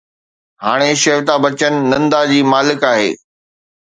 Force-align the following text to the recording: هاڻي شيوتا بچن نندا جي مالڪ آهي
هاڻي 0.63 0.89
شيوتا 1.03 1.35
بچن 1.43 1.73
نندا 1.91 2.21
جي 2.33 2.41
مالڪ 2.55 2.81
آهي 2.93 3.09